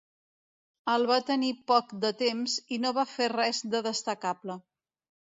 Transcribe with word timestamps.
El 0.93 1.05
va 1.11 1.17
tenir 1.27 1.51
poc 1.73 1.95
de 2.07 2.13
temps 2.23 2.57
i 2.79 2.83
no 2.87 2.97
va 3.01 3.07
fer 3.15 3.31
res 3.39 3.65
de 3.75 3.87
destacable. 3.93 4.61